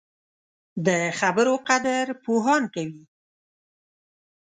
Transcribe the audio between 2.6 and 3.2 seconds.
کوي